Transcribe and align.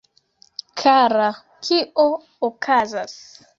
Kara, 0.81 1.27
kio 1.69 2.09
okazas? 2.51 3.17